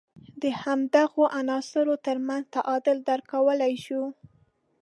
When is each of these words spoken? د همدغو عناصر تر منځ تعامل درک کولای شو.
د 0.41 0.43
همدغو 0.61 1.23
عناصر 1.39 1.87
تر 2.05 2.17
منځ 2.27 2.45
تعامل 2.55 2.97
درک 3.07 3.25
کولای 3.33 3.73
شو. 3.85 4.01